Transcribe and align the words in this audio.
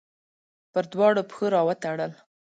پر 0.71 0.83
دواړو 0.93 1.21
پښو 1.29 1.45
راوتړل 1.55 2.11